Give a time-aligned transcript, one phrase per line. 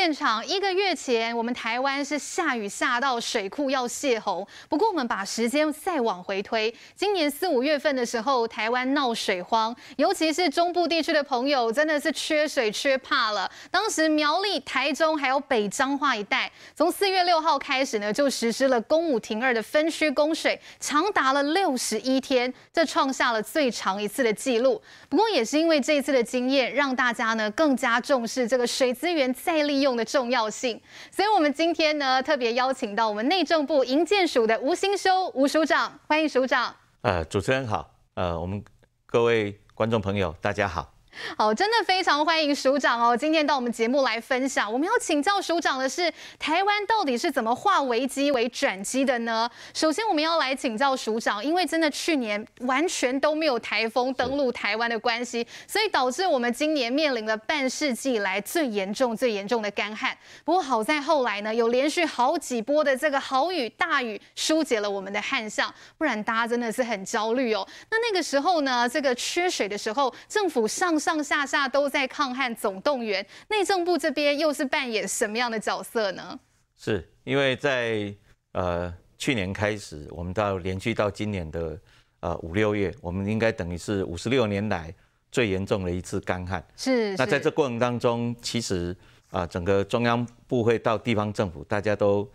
[0.00, 4.46] 现场，一个月前我们台湾是下雨下到水库要泄洪。
[4.66, 13.50] 不过我们把时间再往回推，今年四五月份的时候，台湾闹水荒，尤其是中部地区的朋友真的是缺水缺怕了。
[13.70, 24.80] 当时苗栗、台中还有北彰化一带，从四月六号开始呢，就实施了公五停二的分区供水，长达了六十一天，这创下了最长一次的记录。
[25.10, 30.80] 不过也是因为这一次的经验，让大家呢更加重视这个水资源再利用的重要性。
[31.10, 36.74] 所以，我们今天呢特别邀请到我们内政部营建署的吴兴修吴署长，欢迎署长。
[37.02, 38.62] 呃，主持人好，呃，我们
[39.06, 40.92] 各位观众朋友大家好。
[41.36, 43.16] 好，真的非常欢迎署长哦！
[43.16, 49.48] 今天到我们节目来分享，我们要请教署长的是，台湾到底是怎么化危机为转机的呢？
[49.74, 60.16] 首先，我们要来请教署长，因为真的去年完全都没有台风登陆台湾的关系，所以导致我们今年面临了半世纪以来最严重、最严重的干旱。
[60.44, 67.66] 不过好在后来呢，有连续好几波的这个豪雨、大雨，疏解了我们的旱象，不然大家真的是很焦虑哦。
[67.90, 70.90] 那那个时候呢，这个缺水的时候，政府上。
[71.00, 76.38] 上下下都在抗旱总动员，内政部这边又是扮演什么样的角色呢？
[76.76, 78.14] 是因为在
[78.52, 81.78] 呃去年开始，我们到连续到今年的
[82.20, 84.94] 呃五六月，我们应该等于是五十六年来
[85.32, 86.64] 最严重的一次干旱。
[86.76, 87.16] 是。
[87.16, 88.96] 那在这过程当中，其实
[89.30, 92.30] 啊、呃，整个中央部会到地方政府，大家都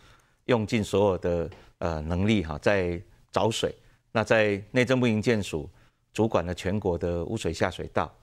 [0.45, 3.01] 用尽所有的呃能力哈，在
[3.31, 3.73] 找水。
[4.11, 5.69] 那在内政部营建署
[6.13, 8.15] 主管了全国的污水下水道。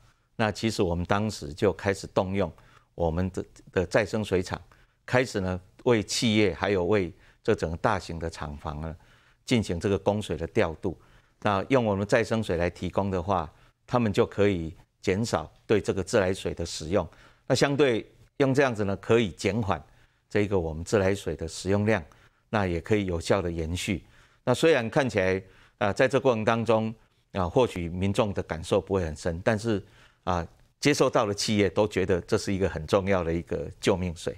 [0.42, 2.52] 那其实我们当时就开始动用
[2.96, 4.60] 我们的的再生水厂，
[5.06, 7.12] 开始呢为企业还有为
[7.44, 8.96] 这整个大型的厂房呢
[9.44, 11.00] 进行这个供水的调度。
[11.42, 13.48] 那用我们再生水来提供的话，
[13.86, 17.08] 他们就可以减少对这个自来水的使用。
[17.46, 19.80] 那相对用这样子呢，可以减缓
[20.28, 22.02] 这个我们自来水的使用量，
[22.50, 24.04] 那也可以有效的延续。
[24.42, 25.40] 那虽然看起来
[25.78, 26.92] 啊，在这过程当中
[27.30, 29.80] 啊，或许民众的感受不会很深，但是。
[30.24, 30.46] 啊，
[30.80, 34.36] 接受到的企业都觉得这是一个很重要的一个救命水，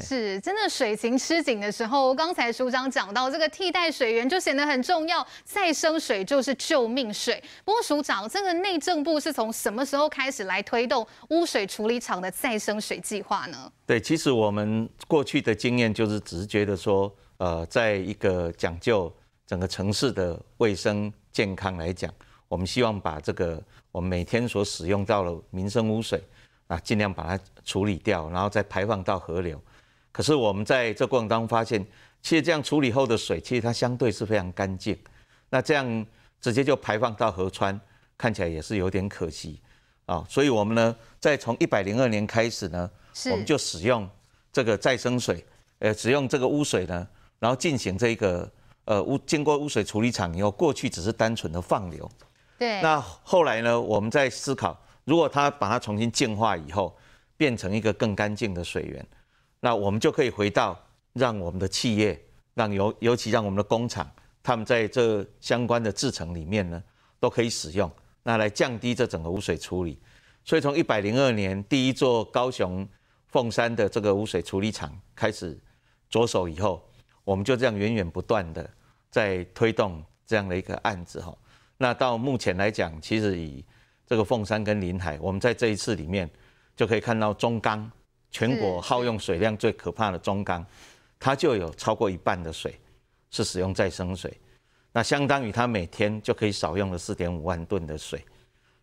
[0.00, 0.68] 是真的。
[0.68, 7.42] 水情吃紧的时候，刚才署长讲到这个替代水源就显得很重要，再生水就是救命水。
[7.64, 13.72] 不过署长，这个内政部是从什么时候开始来推动污水处理厂的再生水计划呢？
[13.86, 19.10] 对，其实我们过去的经验就是只是觉得说，呃，在一个讲究
[19.46, 22.12] 整个城市的卫生健康来讲。
[22.48, 26.22] 我们希望把这个我们每天所使用到的民生污水
[26.68, 29.60] 啊，尽量把它处理掉，然后再排放到河流。
[30.12, 31.84] 可是我们在这过程当中发现，
[32.22, 34.96] 其实这样处理后的水，其实它相对是非常干净。
[35.50, 36.06] 那这样
[36.40, 37.78] 直接就排放到河川，
[38.16, 39.60] 看起来也是有点可惜
[40.06, 40.24] 啊。
[40.28, 42.90] 所以我们呢，在从一百零二年开始呢，
[43.30, 44.08] 我们就使用
[44.52, 45.44] 这个再生水，
[45.80, 47.06] 呃，使用这个污水呢，
[47.38, 48.50] 然后进行这个
[48.86, 52.10] 呃污经过污水处理厂以后，过去只是单纯的放流。
[52.58, 53.78] 对，那后来呢？
[53.78, 56.96] 我们在思考，如果它把它重新净化以后，
[57.36, 59.06] 变成一个更干净的水源，
[59.60, 60.78] 那我们就可以回到
[61.12, 62.18] 让我们的企业，
[62.54, 64.10] 让尤尤其让我们的工厂，
[64.42, 66.82] 他们在这相关的制程里面呢，
[67.20, 67.90] 都可以使用，
[68.22, 70.00] 那来降低这整个污水处理。
[70.42, 72.88] 所以从一百零二年第一座高雄
[73.26, 75.58] 凤山的这个污水处理厂开始
[76.08, 76.82] 着手以后，
[77.22, 78.70] 我们就这样源源不断的
[79.10, 81.36] 在推动这样的一个案子哈。
[81.78, 83.64] 那到目前来讲，其实以
[84.06, 86.28] 这个凤山跟临海，我们在这一次里面
[86.74, 87.90] 就可以看到中钢
[88.30, 90.64] 全国耗用水量最可怕的中钢，
[91.18, 92.78] 它就有超过一半的水
[93.30, 94.32] 是使用再生水，
[94.92, 98.24] 那相当于它每天就可以少用了四点五万吨的水。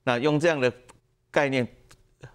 [0.03, 0.71] 那用这样的
[1.31, 1.67] 概念，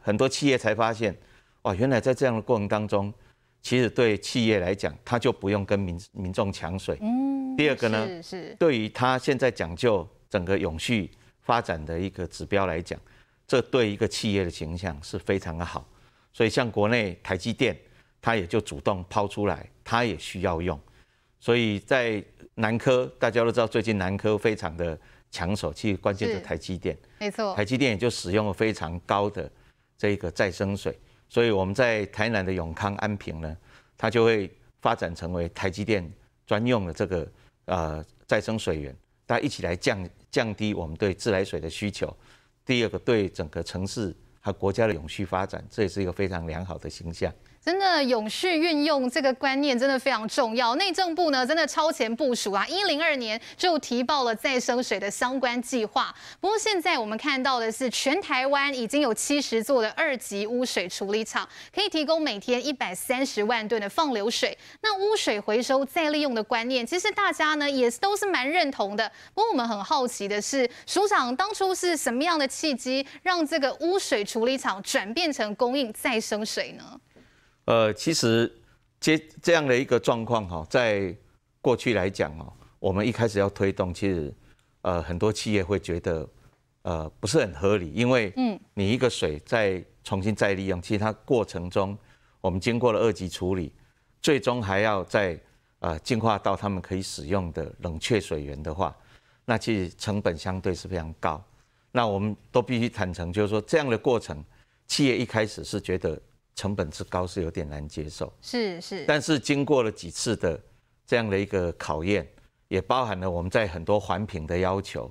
[0.01, 1.17] 很多企业才发现，
[1.63, 3.15] 哇，原来在这样的过程当中，
[3.63, 6.99] 其实对企业来讲，它就不用跟民民众抢水。
[7.01, 7.57] 嗯。
[7.57, 10.09] 第二个呢，是是，对于它现在讲究。
[10.29, 11.11] 整个永续
[11.43, 12.99] 发展的一个指标来讲，
[13.47, 15.89] 这对一个企业的形象是非常的好。
[16.33, 17.77] 所以像国内台积电，
[18.21, 20.79] 它也就主动抛出来，它也需要用。
[21.41, 22.23] 所以在
[22.55, 24.99] 南科，大家都知道最近南科非常的
[25.31, 29.51] 抢手，其实关键是台积电，没错，台积电也就使用了非常高的
[29.97, 30.99] 这个再生水。
[31.29, 33.57] 所以我们在台南的永康安平呢，
[33.97, 34.51] 它就会
[34.81, 36.11] 发展成为台积电
[36.47, 37.33] 专用的这个
[37.67, 38.97] 呃再生水源。
[39.27, 42.15] 大家一起来降降低我们对自来水的需求。
[42.65, 47.33] 第二个，对整个城市和国家的永续发展，这也是一个非常良好的形象。
[47.69, 50.75] 真的永续运用这个观念真的非常重要。
[50.77, 56.15] 内政部呢，真的超前部署啊，一零二年就提报了再生水的相关计划。
[56.41, 64.57] 不过现在我们看到的是，全台湾已经有七十座的二级污水处理厂，可以提供每天一百三十万吨的放流水。
[64.81, 69.07] 那污水回收再利用的观念，其实大家呢也都是蛮认同的。
[69.35, 76.99] 不过我们很好奇的是，署长当初是什么样的契机，让这个污水处理厂转变成供应再生水呢？
[77.69, 78.51] 呃，其实
[78.99, 81.15] 这这样的一个状况哈，在
[81.61, 84.35] 过去来讲哦，我们一开始要推动，其实
[84.81, 86.27] 呃很多企业会觉得
[86.81, 91.95] 呃不是很合理，因为嗯，你一个水再重新再利用，其实它过程中
[92.41, 93.71] 我们经过了二级处理，
[94.23, 95.39] 最终还要再
[95.81, 98.97] 呃进化到他们可以使用的冷却水源的话，
[99.45, 101.45] 那其实成本相对是非常高。
[101.93, 104.43] 那我们都必须坦诚，就是说这样的过程，
[104.87, 106.19] 企业一开始是觉得。
[106.59, 110.61] 成本之高是有点难接受，是是，但是经过了几次的
[111.07, 112.29] 这样的一个考验，
[112.67, 115.09] 也包含了我们在很多环评的要求，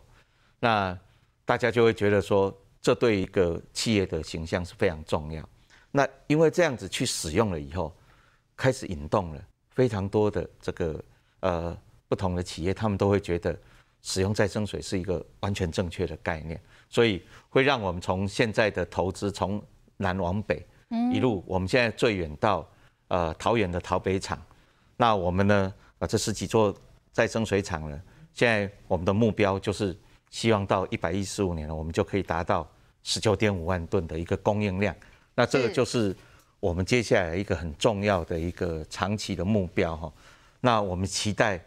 [0.59, 0.99] 那
[1.45, 5.49] 大家就会觉得说，这对一个企业的形象是非常重要。
[5.89, 7.95] 那因为这样子去使用了以后，
[8.57, 11.01] 开始引动了非常多的这个
[11.39, 11.77] 呃
[12.09, 13.57] 不同的企业，他们都会觉得
[14.01, 19.63] 使用再生水是一个完全正确的概念，所以会让我们从现在的投资从
[19.95, 20.61] 南往北。
[20.89, 22.65] 一路，我们现在最远到
[23.09, 24.41] 呃桃园的桃北厂，
[24.95, 26.73] 那我们呢啊这十几座
[27.11, 28.01] 再生水厂呢，
[28.33, 29.93] 现在我们的目标就是
[30.29, 32.65] 希望到一百一十五年了，我们就可以达到
[33.03, 34.95] 十九点五万吨的一个供应量。
[35.35, 36.15] 那这个就是
[36.61, 40.13] 我们接下来一个很重要的一个长期的目标哈。
[40.61, 41.61] 那我们期待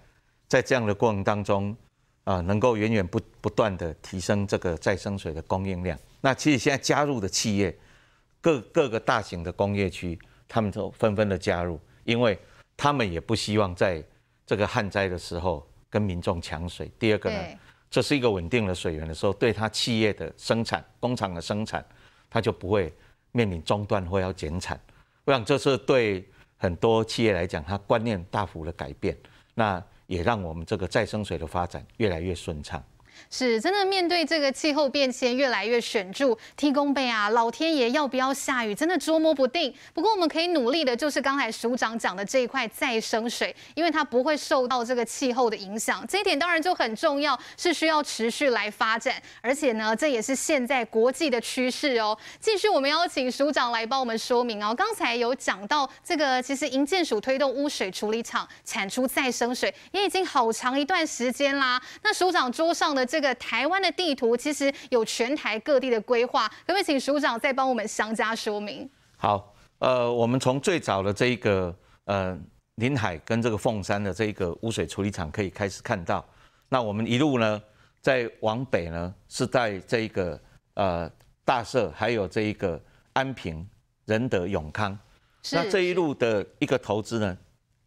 [0.49, 1.76] 在这样的过程当中
[2.25, 5.99] 啊，能够源源不不断的提升这个再生水的供应量。
[6.22, 7.76] 那其实现在加入的企业。
[8.41, 12.39] 各各个大型的工业区，他们都纷纷的加入，因为
[12.77, 14.03] 他们也不希望在
[14.47, 16.91] 这个旱灾的时候跟民众抢水。
[16.99, 17.39] 第二个呢，
[17.91, 21.85] 这是一个稳定的水源的时候，对他企业的生产、工厂的生产，
[22.29, 22.93] 他就不会
[23.33, 24.81] 面临中断或要减产。
[25.25, 26.27] 我想这是对
[26.57, 29.17] 很多企业来讲，它观念大幅的改变，
[29.55, 32.83] 那也让我们这个再生水的发展越来越顺畅。
[33.28, 39.72] 是真的，面对这个气候变迁越来越显著，天公伯啊，老天爷要不要下雨，真的捉摸不定。
[39.93, 49.14] 不过我们可以努力的，就是刚才署长讲的这一块再生水，因为它不会受到这个气候的影响，这一点当然就很重要，是需要持续来发展。
[49.43, 52.17] 而且呢，这也是现在国际的趋势哦。
[52.40, 54.75] 继续，我们邀请署长来帮我们说明哦。
[54.75, 61.81] 刚才有讲到这个，其实营建署推动污水处理厂产出再生水，也已经好长一段时间啦。
[62.02, 63.10] 那署长桌上的。
[63.11, 68.89] 这个台湾的地图其实有全台各地的规划，可不可以请署长再帮我们详加说明？
[69.17, 72.39] 好，呃，我们从最早的这一个呃
[72.77, 76.25] 临海跟这个凤山的这一个污水处理厂可以开始看到，
[76.69, 77.61] 那我们一路呢
[78.01, 80.41] 在往北呢是在这一个
[80.75, 81.11] 呃
[81.45, 82.81] 大社，还有这一个
[83.15, 83.69] 安平、
[84.05, 84.97] 仁德、永康，
[85.51, 87.37] 那这一路的一个投资呢，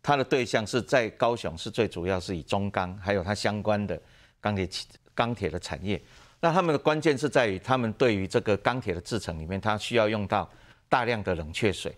[0.02, 4.00] 它的对象是在高雄，是最主要是以中钢还有它相关的
[4.42, 4.86] 钢铁企。
[5.13, 6.01] 钢铁的产业，
[6.39, 10.50] 那他们的关键是在于，他们对于这个钢铁的制成里面，它需要用到
[10.89, 11.95] 大量的冷却水。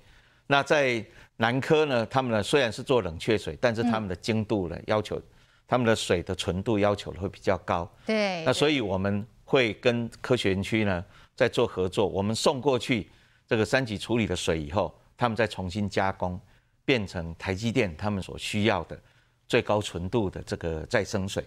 [0.47, 1.03] 那在
[1.38, 5.19] 南科呢，他们呢虽然是做冷却水，但是他们的精度呢要求，
[5.67, 7.91] 他们的水的纯度要求会比较高。
[8.06, 8.44] 对。
[8.45, 11.04] 那所以我们会跟科学园区呢
[11.35, 13.09] 在做合作，我们送过去
[13.47, 16.40] 这个三级处理的水以后，他们再重新加工，
[16.85, 18.99] 变成台积电他们所需要的
[19.47, 21.44] 最高纯度的这个再生水。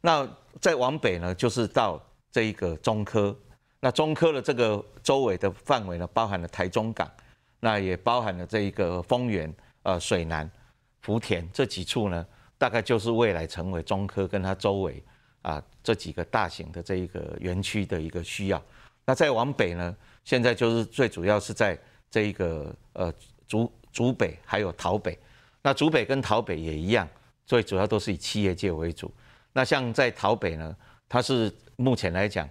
[0.00, 0.28] 那
[0.60, 3.36] 再往北呢，就是到这一个中科。
[3.80, 7.10] 那中科的这个周围的范围呢，包含了台中港，
[7.60, 9.52] 那也包含了这一个丰原、
[9.82, 10.50] 呃水南、
[11.00, 12.26] 福田这几处呢，
[12.58, 15.02] 大概就是未来成为中科跟它周围
[15.42, 18.62] 啊这几个大型的这一个园区的一个需要。
[19.06, 21.78] 那再往北呢，现在就是最主要是在
[22.10, 23.12] 这一个呃
[23.48, 25.18] 竹竹北还有桃北。
[25.62, 27.08] 那竹北跟桃北也一样，
[27.46, 29.10] 最主要都是以企业界为主。
[29.52, 30.76] 那像在桃北呢，
[31.08, 32.48] 它是目前来讲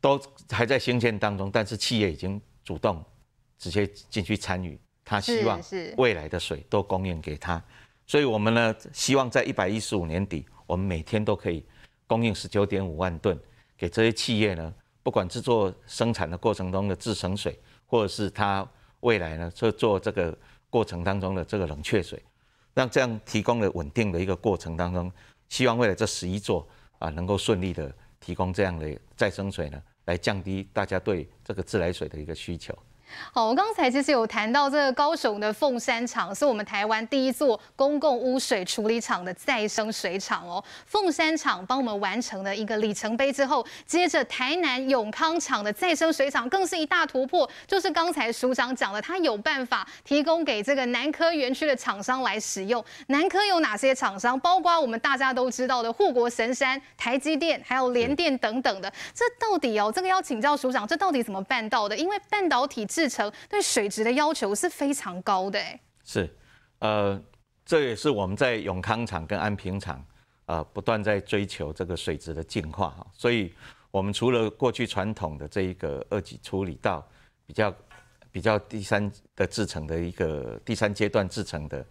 [0.00, 3.04] 都还在兴建当中，但是企业已经主动
[3.58, 5.60] 直接进去参与，他希望
[5.96, 7.62] 未来的水都供应给他，
[8.06, 11.64] 所以我们呢希望在一百一十五年底，我们每天都可以
[12.06, 13.38] 供应十九点五万吨
[13.76, 18.66] 给这些企业呢，不管制作生产的过程中的制成水，或者是它
[19.00, 20.36] 未来呢做做这个
[20.68, 22.22] 过程当中的这个冷却水，
[22.74, 25.12] 让这样提供了稳定的一个过程当中。
[25.48, 26.66] 希望未来这十一座
[26.98, 32.76] 啊，能够顺利的提供这样的再生水呢，来降低大家对这个自来水的一个需求。
[33.32, 40.62] 好，我刚才其实有谈到这个高雄的凤山厂，是我们台湾第一座公共污水处理厂的再生水厂哦。
[40.86, 52.84] 凤山厂帮我们完成了一个里程碑之后，接着台南永康厂的再生水厂更是一大突破，就是刚才署长讲的，他有办法提供给这个南科园区的厂商来使用。
[53.08, 54.38] 南科有哪些厂商？
[54.40, 58.92] 包括我们大家都知道的护国神山、台积电，还有联电等等的。
[59.14, 61.96] 这到底哦，这个要请教署长，这到底怎么办到的？
[61.96, 66.32] 因为半导体制成对水质的要求是非常高的，哎，是，
[66.78, 67.20] 呃，
[67.66, 70.00] 这也是我们在永康厂跟安平厂，
[70.46, 73.52] 呃，不断在追求这个水质的净化哈，所以
[73.90, 77.04] 我们除了过去传统的这一个二级处理到
[77.46, 77.74] 比较
[78.30, 81.84] 比较第三的制成的一个第三阶段制成的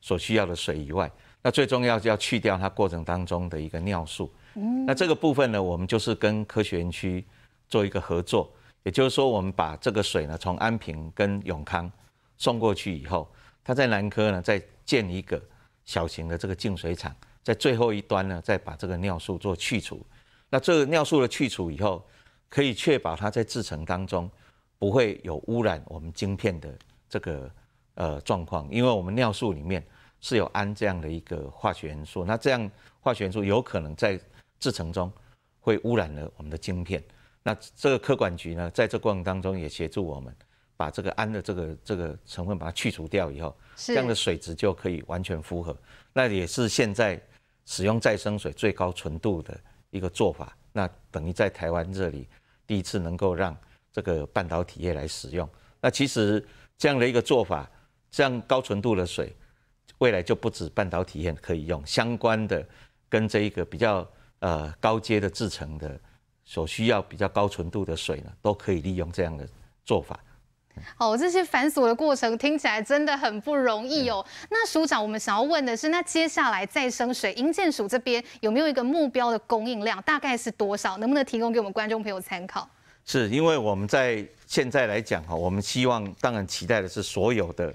[0.00, 1.08] 所需要的水以外，
[1.40, 7.24] 那最重要就要去掉它过程当中的一个尿素，嗯，那这个部分呢，我们就是跟科学园区
[7.68, 8.52] 做一个合作。
[8.84, 11.90] 也就是说，我们把这个水呢，从安平跟永康
[12.36, 13.28] 送过去以后，
[13.62, 15.42] 它在南科呢再建一个
[15.84, 20.04] 小型的这个净水厂，在最后一端呢再把这个尿素做去除。
[20.48, 22.02] 那这个尿素的去除以后，
[22.48, 24.30] 可以确保它在制程当中
[24.78, 26.72] 不会有污染我们晶片的
[27.08, 27.50] 这个
[27.94, 29.84] 呃状况，因为我们尿素里面
[30.20, 32.70] 是有氨这样的一个化学元素，那这样
[33.00, 34.18] 化学元素有可能在
[34.58, 35.12] 制程中
[35.60, 37.02] 会污染了我们的晶片。
[37.48, 40.36] 那这个科管局呢，在这过程当中也协助我们，
[40.76, 45.74] 把这个氨的这个这个成分把它去除掉以后，这样的水质就可以完全符合。
[46.12, 47.18] 那也是现在
[47.64, 50.54] 使用再生水最高纯度的一个做法。
[50.74, 52.28] 那等于在台湾这里
[52.66, 53.56] 第一次能够让
[53.90, 55.48] 这个半导体业来使用。
[55.80, 57.66] 那其实这样的一个做法，
[58.10, 59.34] 这样高纯度的水，
[59.96, 62.62] 未来就不止半导体业可以用，相关的
[63.08, 64.06] 跟这一个比较
[64.40, 65.98] 呃高阶的制成的。
[66.48, 69.46] 所需要比较高纯度的水呢，都可以利用这样的
[69.84, 70.18] 做法。
[70.96, 74.24] 哦，这些繁琐的过程听起来真的很不容易哦。
[74.48, 80.96] 那署长，我们想要问的是，那接下来再生水营建署这边有没有一个目标的供应量，大概是多少？
[80.96, 82.66] 能不能提供给我们观众朋友参考？
[83.04, 87.74] 是因为我们在现在来讲哈，我们希望当然期待的是所有的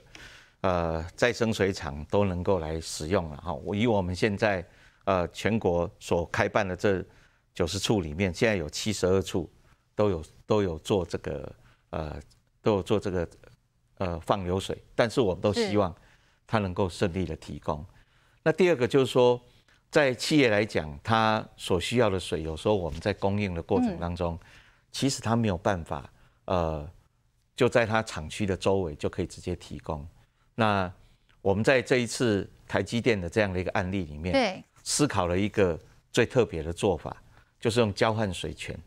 [0.62, 3.54] 呃再生水厂都能够来使用了哈。
[3.54, 4.66] 我以我们现在
[5.04, 7.06] 呃全国所开办的这
[7.54, 9.50] 九十处里面，现在有七十二处
[9.96, 11.56] 都有都有做这个
[11.92, 12.20] 呃
[12.62, 13.28] 都有做这个
[13.98, 15.96] 呃放流水，但是我们都希望
[16.48, 17.86] 它能够顺利的提供。
[18.44, 19.40] 那第二个就是说，
[19.90, 24.38] 在企业来讲，它所需要的水，有时候我们在供应的过程当中，
[24.92, 26.12] 其实它没有办法
[26.46, 26.90] 呃
[27.56, 30.06] 就在它厂区的周围就可以直接提供。
[30.56, 30.92] 那
[31.42, 35.80] 我们在这一次台积电的这样的一个案例里面，对，思考了一个
[36.12, 37.16] 最特别的做法。
[37.64, 38.78] 就是用交换水权，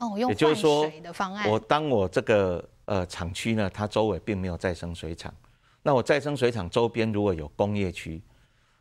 [0.00, 1.48] 哦，用换水的方案。
[1.48, 5.34] 我当我这个呃厂区呢，它周围并没有再生水厂，
[5.82, 8.20] 那我再生水厂周边如果有工业区，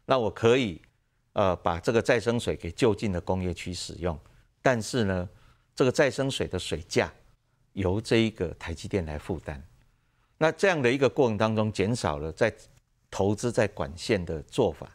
[0.05, 0.81] 那我可以
[1.31, 4.19] 呃把这个再生水给就近的工业区使用，
[4.61, 5.29] 但是呢，
[5.73, 7.09] 这个再生水的水价
[7.71, 9.63] 由这一个台积电来负担。
[10.37, 12.53] 那这样的一个过程当中，减少了在
[13.09, 14.91] 投资在管线的做法，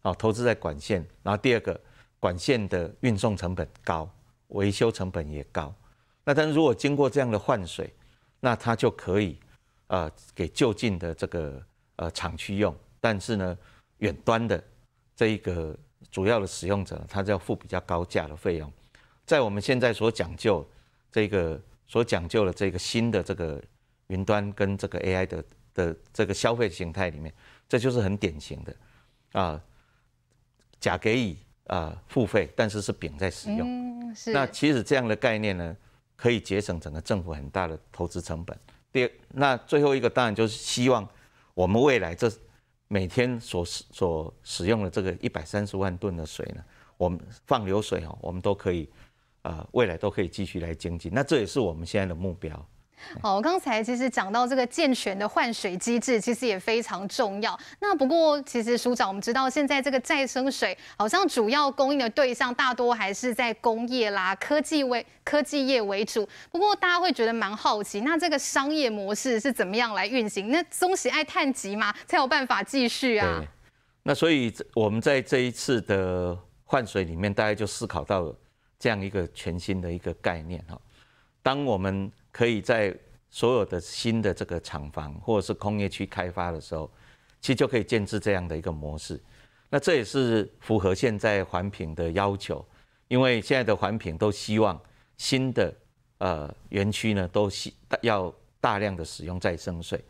[0.00, 1.06] 好，投资在管线。
[1.22, 1.80] 然后第二个。
[2.20, 4.10] 管线的运送成本高，
[4.48, 5.74] 维修成本也高。
[6.24, 7.92] 那但是如果经过这样的换水，
[8.40, 9.38] 那它就可以
[9.86, 11.62] 呃给就近的这个
[11.96, 12.74] 呃厂区用。
[13.00, 13.56] 但是呢，
[13.98, 14.62] 远端的
[15.14, 15.76] 这一个
[16.10, 18.72] 主要的使用者，他就要付比较高价的费用。
[19.24, 20.68] 在我们现在所讲究
[21.12, 23.62] 这个所讲究的这个新的这个
[24.08, 25.44] 云端跟这个 AI 的
[25.74, 27.32] 的这个消费形态里面，
[27.68, 28.76] 这就是很典型的
[29.32, 29.62] 啊，
[30.80, 31.38] 甲给乙。
[31.68, 33.60] 啊，付费，但是是丙在使用。
[33.66, 34.32] 嗯，是。
[34.32, 35.76] 那其实这样的概念呢，
[36.16, 38.58] 可以节省整个政府很大的投资成本。
[38.90, 41.08] 第二，那最后一个当然就是希望
[41.54, 42.30] 我们未来这
[42.88, 46.64] 每天所使所使用的这个一百三十万吨的水呢，
[46.96, 48.88] 我们放流水哦，我们都可以
[49.42, 51.10] 啊，未来都可以继续来经济。
[51.10, 52.68] 那这也是我们现在的目标。
[53.22, 57.58] 好，刚才其实讲到这个健全的换水机制，其实也非常重要。
[57.80, 66.28] 那不过，其实署长，我们知道现在这个再生水好像主要供应的对象大多还是在工业啦、科技为科技业为主。
[66.50, 70.50] 不过大家会觉得蛮好奇，那这个商业模式是怎么样来运行？
[70.50, 73.42] 那中喜爱碳极嘛，才有办法继续啊。
[74.02, 78.34] 那所以我们在这一次的换水里面，大家就思考到了
[78.78, 80.78] 这样一个全新的一个概念哈。
[81.48, 82.94] 当我们可以在
[83.30, 86.90] 所有的新的这个厂房或者是工业区开发的时候，
[87.40, 89.18] 其实就可以建置这样的一个模式。
[89.70, 92.62] 那这也是符合现在环评的要求，
[93.08, 94.78] 因为现在的环评都希望
[95.16, 95.74] 新的
[96.18, 100.04] 呃园区呢都希要大量的使用再生水。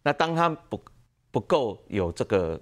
[0.00, 0.80] 那当它不
[1.32, 2.60] 不够有这个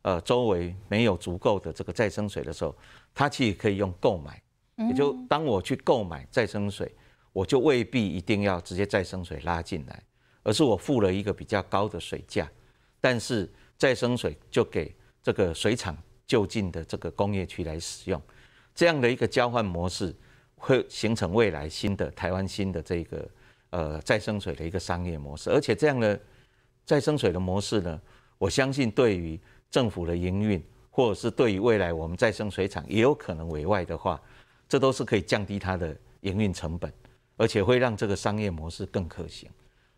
[0.00, 2.74] 呃周围没有足够的这个再生水的时候，
[3.12, 4.42] 它其实可以用购买，
[4.88, 6.90] 也就当我去购买再生水，
[7.34, 10.02] 我就未必一定要直接再生水拉进来，
[10.42, 12.50] 而是我付了一个比较高的水价，
[12.98, 14.90] 但是再生水就给
[15.22, 15.94] 这个水厂
[16.26, 18.18] 就近的这个工业区来使用，
[18.74, 20.16] 这样的一个交换模式。
[20.56, 23.28] 会形成未来新的台湾新的这个
[23.68, 26.18] 呃再生水的一个商业模式，而且这样的
[26.86, 28.00] 再生水的模式呢，
[28.38, 29.38] 我相信对于
[29.70, 34.18] 政府的营运，或者是对于未来我们再生水厂也有可能委外的话，
[34.66, 36.90] 这都是可以降低它的营运成本，
[37.36, 39.48] 而且会让这个商业模式更可行。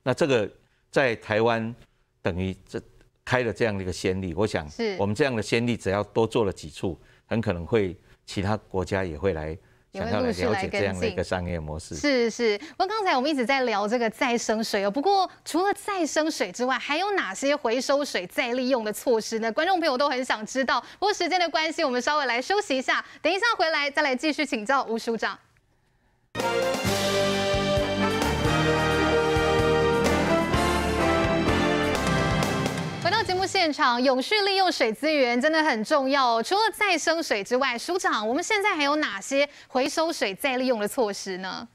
[0.02, 0.50] 那这个
[0.90, 1.74] 在台湾
[2.22, 2.80] 等于这
[3.24, 9.56] 开了这样的一个先例，我想我们这样的先例只要多做了几处，很可能会其他国家也会来。
[9.92, 12.58] 想要来了解这样的一个商业模式，是是。
[12.76, 14.90] 不过刚才我们一直在聊这个再生水哦。
[14.90, 19.50] 不过除了再生水之外，还有哪些回收水再利用的措施呢？
[19.50, 20.78] 观众朋友都很想知道。
[20.98, 25.38] 不过时间的关系，我们稍微来休息一下，等一下回来再来继续请教吴署长。
[33.58, 36.42] 现场永续利用水资源真的很重要。
[36.42, 41.66] 除了再生水之外，署长，我们现在还有哪些回收水再利用的措施呢？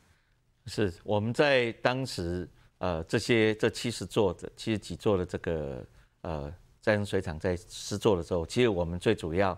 [0.68, 2.48] 是我们在当时
[2.78, 5.84] 呃这些这七十座的七十几座的这个
[6.22, 9.58] 呃再生水厂在施作的时候，其实我们最主要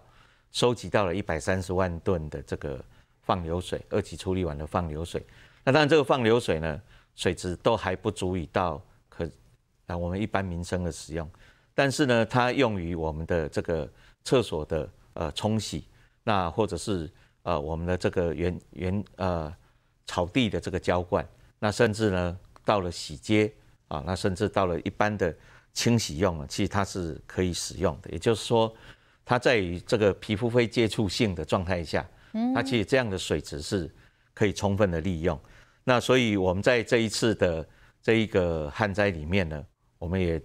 [0.53, 2.81] 收集到了一百三十万吨的这个
[3.23, 5.21] 放流水，二级处理完的放流水。
[5.65, 6.81] 那当然这个放流水呢，
[7.15, 9.29] 水质都还不足以到可
[9.87, 11.29] 啊我们一般民生的使用。
[11.75, 13.91] 但是呢，它用于我们的这个
[14.23, 15.87] 厕所的呃冲洗，
[16.23, 17.11] 那或者是
[17.41, 19.51] 呃我们的这个原原呃
[20.05, 21.27] 草地的这个浇灌，
[21.57, 23.51] 那甚至呢到了洗街
[23.87, 25.35] 啊，那甚至到了一般的
[25.73, 28.11] 清洗用啊，其实它是可以使用的。
[28.11, 28.71] 也就是说，
[29.25, 32.07] 它在于这个皮肤非接触性的状态下，
[32.53, 33.91] 它其实这样的水质是
[34.35, 35.39] 可以充分的利用。
[35.83, 37.67] 那所以我们在这一次的
[38.01, 39.65] 这一个旱灾里面呢，
[39.97, 40.39] 我们也。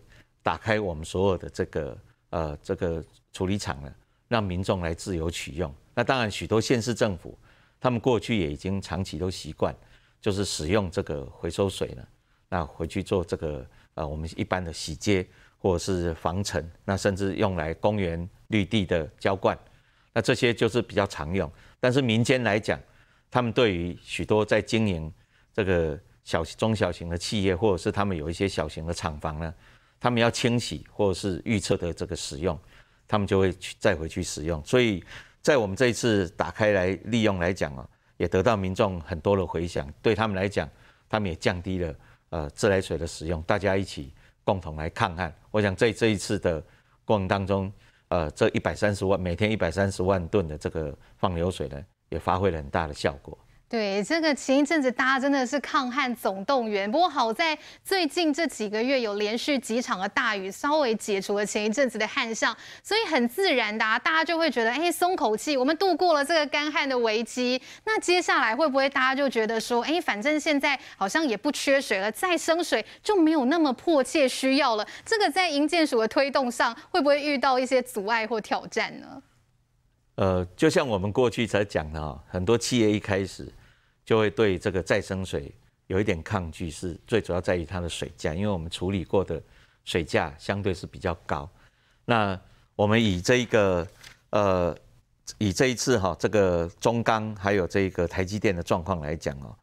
[0.49, 1.99] 打开我们所有的这个
[2.31, 3.95] 呃这个处理厂呢，
[4.29, 5.71] 让民众来自由取用。
[5.95, 7.39] 那当然，许多县市政府
[7.79, 9.77] 他们过去也已经长期都习惯，
[10.23, 12.03] 就是使用这个回收水呢，
[12.49, 19.55] 那回去做这个呃我们一般的洗街或者是防尘，那甚至用来公园绿地的浇灌，
[20.15, 21.53] 那这些就是比较常用。
[21.79, 22.81] 但是民间来讲，
[23.31, 25.13] 他们对于许多在经营
[25.53, 29.55] 这个小中小型的企业，或者是他们有一些小型的厂房呢。
[30.01, 32.59] 他们要清洗或者是预测的这个使用，
[33.07, 34.63] 他们就会去再回去使用。
[34.65, 35.03] 所以
[35.43, 39.93] 在我们这一次打开来利用来讲啊，也得到民众很多的回响。
[40.03, 40.69] 对他们来讲，
[41.09, 41.95] 他们也降低了
[42.31, 43.43] 呃自来水的使用。
[43.43, 44.13] 大家一起
[44.45, 45.35] 共同来抗旱。
[45.51, 46.63] 我想在这一次的
[47.05, 47.73] 过程当中，
[48.09, 53.37] 呃，这一百三十万每天一百三十万吨的这个放流水呢，也发挥了很大的效果。
[53.71, 67.61] 对，这个前一阵子大家真的是抗旱总动员，不过好在最近这几个月有连续几场的大雨，稍微解除了前一阵子的旱象，所以很自然的啊，大家就会觉得，哎，松口气，我们度过了这个干旱的危机。
[67.85, 74.89] 那接下来会不会大家就觉得说，哎，反正现在好像也不缺水了，再生水就没有那么迫切需要了？
[75.05, 79.23] 这个在营建署的推动上，会不会遇到一些阻碍或挑战呢？
[80.15, 83.47] 呃，就像我们过去才讲的啊，很多企业一开始。
[84.09, 85.55] 就会对这个再生水
[85.87, 89.39] 有一点抗拒，是最主要在于它的水价，因为我们处理过的
[89.85, 91.47] 水价相对是比较高。
[92.07, 92.41] 那
[92.75, 93.87] 我们以这一个
[94.31, 94.75] 呃，
[95.37, 99.55] 以这一次哈，这个中钢还有这个台积电的状况来讲哦，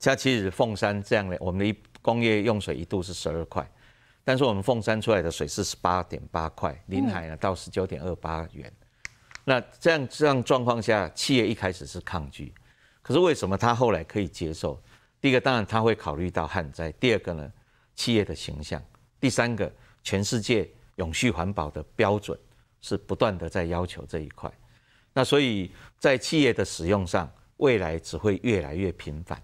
[0.00, 3.64] 像其实凤山这样的，我们的一工业用水一度是十二块，
[4.24, 8.72] 但是我们凤山出来的水是十八点八块，临海呢到十九点二八元。
[9.44, 12.52] 那这样这样状况下，企业一开始是抗拒。
[13.02, 14.80] 可是为什么他后来可以接受？
[15.20, 17.52] 第一个当然他会考虑到旱灾，第二个呢，
[17.94, 18.82] 企业的形象，
[19.20, 22.38] 第三个全世界永续环保的标准
[22.80, 24.50] 是不断的在要求这一块。
[25.12, 29.40] 那所以在企业的使用上，未来只会越来越频繁，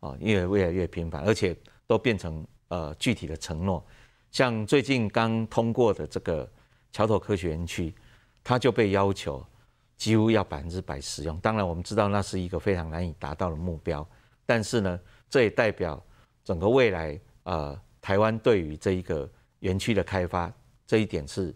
[0.00, 3.84] 啊，因为越来越频繁，而且都变成呃具体的承诺。
[4.30, 6.50] 像最近刚通过的这个
[6.92, 7.94] 桥头科学园区，
[8.42, 9.44] 它就被要求。
[10.02, 14.04] 几乎要百分之百使用，当然我们知道那是一个非常难以达到的目标，
[14.44, 14.98] 但是呢，
[15.30, 16.04] 这也代表
[16.42, 20.52] 整个未来呃台湾对于这一个园区的开发
[20.88, 21.54] 这一点是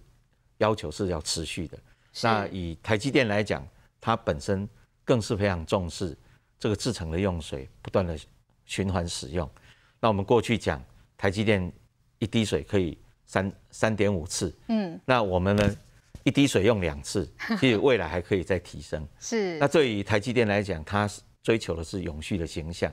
[0.58, 1.76] 要求是要持续的。
[2.22, 3.66] 那以台积电来讲，
[4.00, 4.68] 它本身
[5.04, 6.16] 更是非常重视
[6.56, 8.16] 这个制成的用水不断的
[8.64, 9.50] 循环使用。
[9.98, 10.80] 那我们过去讲
[11.18, 11.72] 台积电
[12.20, 15.76] 一滴水可以三三点五次，嗯，那我们呢，
[16.24, 19.06] 一滴水用两次，其实未来还可以再提升。
[19.18, 19.58] 是。
[19.58, 21.08] 那对于台积电来讲，它
[21.42, 22.92] 追求的是永续的形象。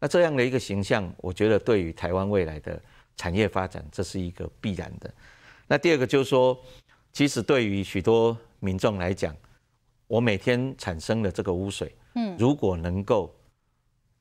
[0.00, 2.80] 那这样的一个形象，我觉得对于台湾未来的
[3.16, 5.12] 产业发展，这是一个必然的。
[5.66, 6.58] 那第二个就是说，
[7.12, 9.34] 其实对于许多民众来讲，
[10.06, 13.34] 我每天产生的这个污水，嗯，如果能够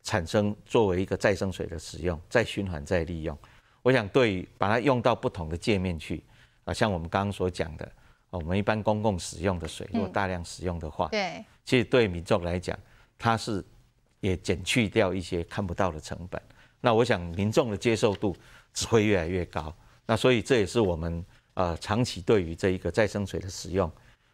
[0.04, 3.38] 产生作为一个再生水的使用，再循环再利用，
[3.82, 6.24] 我想对于把它用到不同的界面去
[6.64, 7.92] 啊，像我们刚刚所讲的，
[8.38, 12.78] 我们一般公共使用的水，如果大量使用的话，对，其实对民众来讲，
[13.18, 13.64] 它是
[14.22, 16.42] 也减去掉一些看不到的成本。
[16.82, 18.36] 那我想民众的接受度
[18.74, 19.74] 只会越来越高。
[20.06, 23.90] 那所以这也是我们呃长期对于这一个再生水的使用。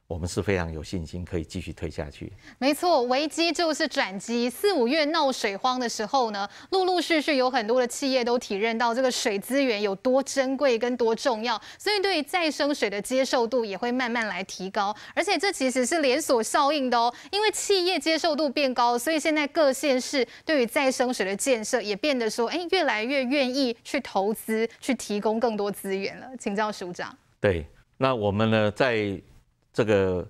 [0.10, 2.34] 我们是非常有信心可以继续推下去。
[2.58, 4.50] 没错，危机就是转机。
[4.50, 14.92] 四五月闹水荒的时候呢，陆陆续续有很多的企业都体认到这个水资源有多珍贵跟多重要，所以对于再生水的接受度也会慢慢来提高。
[15.14, 26.28] 而且这其实是连锁效应的哦，因为企业接受度变高，所以现在各县市对于再生水的建设也变得说，哎，越来越愿意去投资，去提供更多资源了。
[26.40, 27.16] 请教署长。
[27.40, 27.64] 对，
[27.98, 29.22] 那我们呢在。
[29.72, 30.28] 这个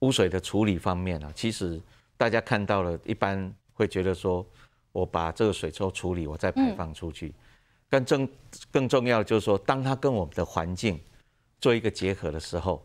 [0.00, 1.80] 污水的处理方面啊，其实
[2.16, 4.44] 大家看到了，一般会觉得说，
[4.92, 7.34] 我把这个水做处理，我再排放出去。
[7.90, 8.28] 更重
[8.72, 11.00] 更重要的就是说，当它跟我们的环境
[11.60, 12.84] 做一个结合的时候，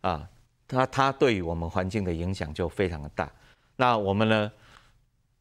[0.00, 0.28] 啊，
[0.66, 3.30] 它它对于我们环境的影响就非常的大。
[3.76, 4.50] 那我们呢，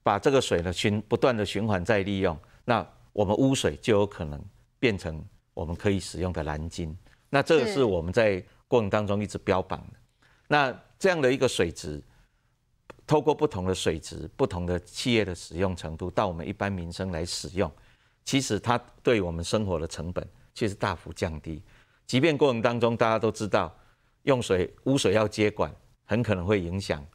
[0.04, 4.40] 把这个水呢循不断的循环再利用，那我们污水就有可能
[4.78, 5.24] 变成
[5.54, 6.96] 我们可以使用的蓝金。
[7.30, 10.00] 那这个是我们在过程当中一直标榜的，
[10.48, 12.02] 那这样的一个水质，
[13.06, 17.72] 透过不同的水质、不同的企业的使用程度，到我们一般民生来使用，
[18.26, 21.64] 其实它对我们生活的成本其实大幅降低。
[22.06, 23.74] 即便过程当中大家都知道，
[24.24, 25.74] 用水污水要接管，
[26.06, 27.06] 很可能会影响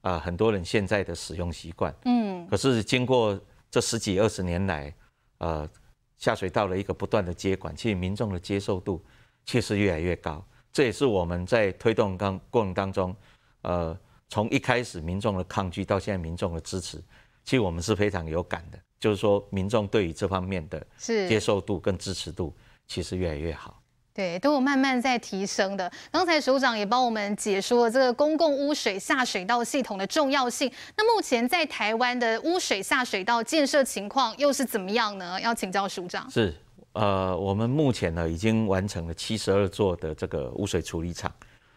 [0.00, 1.94] 啊很多人现在的使用习惯。
[2.04, 2.48] 嗯。
[2.48, 3.38] 可是经过
[3.70, 4.94] 这十几二十年来，
[5.38, 5.68] 呃
[6.16, 9.04] 下水道的一个不断的接管，其实民众的接受度
[9.44, 10.44] 确实越来越高。
[10.76, 13.16] 这也是我们在推动当过程当中，
[13.62, 17.02] 呃，从一开始民众的抗拒到现在民众的支持，
[17.46, 18.78] 其实我们是非常有感的。
[19.00, 22.54] 就是说，民众对于这方面的接受度跟支持度，
[22.86, 23.80] 其实越来越好。
[24.12, 25.90] 对，都有慢慢在提升的。
[26.10, 30.70] 刚才署长也帮我们解说了这个公共污水下水道系统的重要性。
[30.94, 35.40] 那目前在台湾的污水下水道建设情况又是怎么样呢？
[35.40, 36.30] 要请教署长。
[36.30, 36.54] 是。
[36.96, 41.30] 呃，我们目前呢已经完成了七十二座的这个污水处理厂，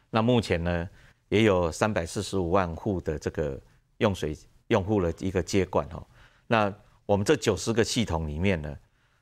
[0.09, 0.89] 那目前呢
[1.27, 3.59] 也有三百四十五万户的这个
[3.97, 4.33] 用水
[4.67, 6.01] 用户的一个接管哦。
[6.47, 6.73] 那
[7.05, 8.77] 我们这九十个系统里面呢，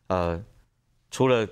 [0.10, 0.44] 呃，
[1.10, 1.48] 除了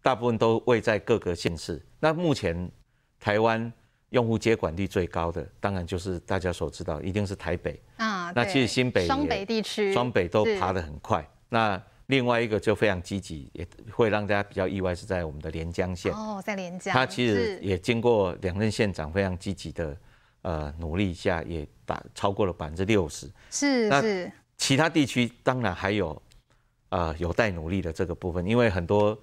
[0.00, 2.70] 大部分都位在各个县市，那目前
[3.18, 3.70] 台湾
[4.08, 8.32] 用户接管率最高的，当然就是大家所知道，一定是台北啊。
[8.34, 11.28] 那其实新北、双北地区、双北都爬得很快。
[11.50, 16.12] 那另外一个就非常积极，也会让大家比较意外，是在我们的连江县。
[16.12, 16.92] 哦，在连江。
[16.92, 19.96] 它其实也经过两任县长非常积极的
[20.42, 23.30] 呃努力下，也达超过了百分之六十。
[23.50, 24.30] 是是。
[24.58, 26.20] 其他地区当然还有
[26.90, 29.16] 呃有待努力的这个部分，因为很多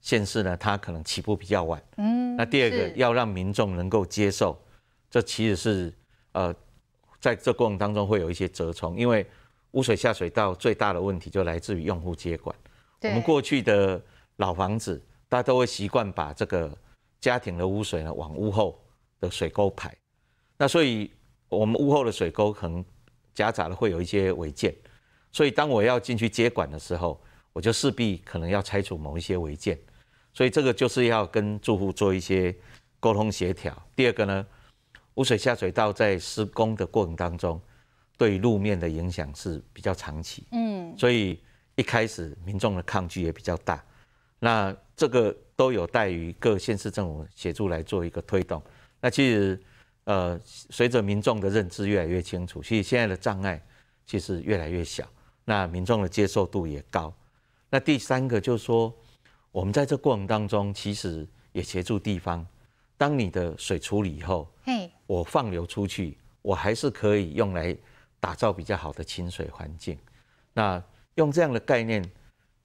[0.00, 1.82] 县市呢，它可能起步比较晚。
[1.96, 2.36] 嗯。
[2.36, 4.56] 那第二个要让民众能够接受，
[5.10, 5.92] 这其实是
[6.32, 6.54] 呃
[7.20, 9.26] 在这过程当中会有一些折冲，因为。
[9.72, 12.54] 污水下水道最大的问题就来自于用户接管。
[13.02, 14.02] 我们过去的
[14.36, 16.76] 老房子，大家都会习惯把这个
[17.20, 18.82] 家庭的污水呢往屋后
[19.20, 19.94] 的水沟排。
[20.56, 21.10] 那所以
[21.48, 22.84] 我们屋后的水沟可能
[23.34, 24.74] 夹杂了会有一些违建，
[25.30, 27.20] 所以当我要进去接管的时候，
[27.52, 29.78] 我就势必可能要拆除某一些违建。
[30.32, 32.56] 所以这个就是要跟住户做一些
[33.00, 33.80] 沟通协调。
[33.94, 34.46] 第二个呢，
[35.14, 37.60] 污水下水道在施工的过程当中。
[38.18, 41.40] 对路面的影响是比较长期，嗯，所以
[41.76, 43.82] 一开始民众的抗拒也比较大，
[44.40, 48.60] 那这个都有待于各县市政府协助来做一个推动。
[49.00, 49.62] 那其实，
[50.02, 53.64] 呃，随着民众的认知越来越清楚，其实现在的障碍
[54.04, 55.08] 其实越来越小，
[55.44, 57.14] 那民众的接受度也高。
[57.70, 58.92] 那第三个就是说，
[59.52, 62.44] 我们在这过程当中，其实也协助地方，
[62.96, 67.76] 当你的水处理以后，嘿，我放流出去，我还是可以用来。
[68.20, 69.98] 打造比较好的清水环境，
[70.52, 70.82] 那
[71.14, 72.04] 用这样的概念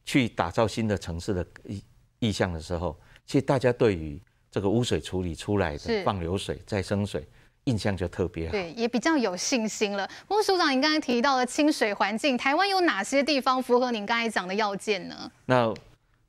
[0.06, 1.84] 去打造新的城市的意
[2.20, 4.20] 意向的时候，其实大家对于
[4.52, 7.28] 这个污水处理出来的放流水、再生水
[7.66, 10.08] 印象就特别好，对，也比较有信心了。
[10.28, 15.32] 不过署长，您刚才提到的清水环境，台湾有哪些地方符合您刚才讲的要件呢？
[15.46, 15.74] 那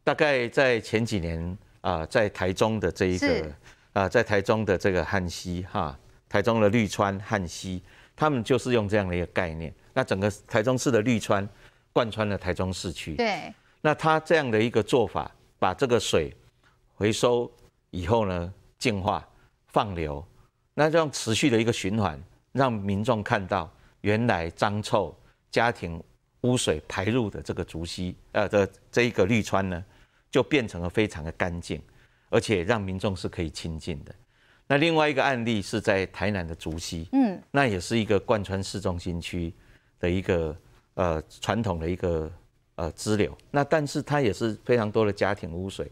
[0.02, 3.52] 大概在前几年啊，在台中的这一个
[3.92, 7.82] 啊，在台中的这个旱溪哈，台中的绿川旱溪，
[8.16, 9.74] 他们就是用这样的一个概念。
[9.92, 11.48] 那整个台中市的绿川
[11.92, 13.14] 贯穿了台中市区。
[13.14, 13.52] 对。
[13.80, 16.34] 那他这样的一个做法，把这个水
[16.94, 17.50] 回收
[17.90, 19.28] 以后呢，净化、
[19.68, 20.26] 放流，
[20.72, 22.18] 那这样持续的一个循环，
[22.52, 25.14] 让民众看到原来脏臭
[25.50, 26.02] 家庭
[26.40, 29.84] 污水排入的这个竹溪，呃的这一个绿川呢，
[30.30, 31.80] 就变成了非常的干净，
[32.30, 34.14] 而且让民众是可以亲近的。
[34.66, 39.52] 那另外一个案例是在台南的竹溪，嗯，那也是一个贯穿市中心区
[39.98, 40.56] 的一个
[40.94, 42.30] 呃传统的一个
[42.76, 45.90] 呃支流，那但是它也是非常多的家庭污水，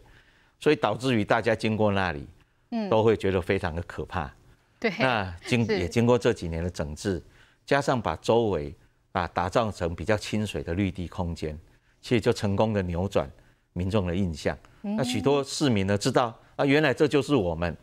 [0.59, 2.27] 所以导致于大家经过那里，
[2.71, 4.33] 嗯，都会觉得非常的可怕。
[4.79, 7.21] 对，那经也经过这几年的整治，
[7.65, 8.75] 加上把周围。
[9.13, 11.55] 啊，打造成比较清水的绿地空间，
[12.01, 13.29] 其实就成功的扭转
[13.73, 14.57] 民众的印象。
[14.81, 17.77] 那许多市民呢知道啊，原来这就是我们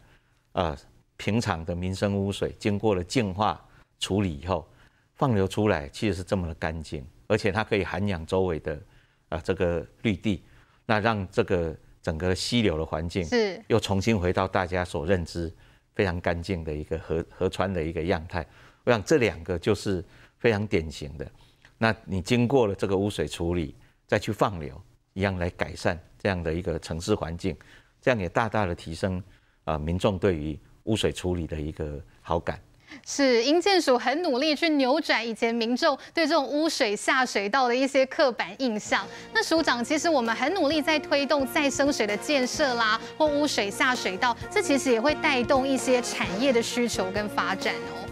[0.52, 0.76] 啊
[1.16, 3.62] 平常的民生污水，经过了净化
[3.98, 4.68] 处理以后
[5.14, 8.80] 放流出来，其实是这么的干净，而且它可以涵养周围的
[9.28, 10.44] 啊这个绿地，
[10.86, 15.52] 那让这个整个溪流的环境是又重新回到大家所认知
[15.94, 18.46] 非常干净的一个河河川的一个样态。
[18.84, 20.04] 我想这两个就是。
[20.40, 21.30] 非常典型的，
[21.76, 24.80] 那你经过了这个污水处理，再去放流，
[25.12, 27.54] 一样来改善这样的一个城市环境，
[28.00, 29.22] 这样也大大的提升
[29.70, 32.60] 啊民众对于污水处理的一个好感。
[33.06, 39.06] 是营建署很努力去扭转以前民众对这种污水下水道的一些刻板印象。
[39.32, 48.08] 那署长，其实我们很努力在推动再生水的建设啦，或污水下水道，这其实也会带动一些产业的需求跟发展哦。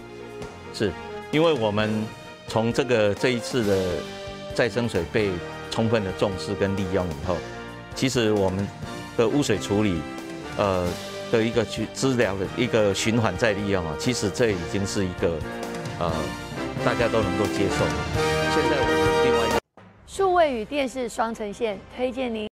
[0.72, 0.92] 是。
[1.30, 2.06] 因为我们
[2.46, 4.00] 从这个这一次的
[4.54, 5.30] 再生水被
[5.70, 7.36] 充分的重视跟利用以后，
[7.94, 8.66] 其实我们
[9.16, 10.00] 的污水处理，
[10.56, 10.88] 呃
[11.30, 15.38] 的一个去治疗的一个循环再利用啊，其实这已经是一个
[15.98, 16.12] 呃
[16.84, 17.84] 大家都能够接受。
[18.54, 19.58] 现在我们另外一个
[20.06, 22.46] 数位与电视双呈现，推荐您。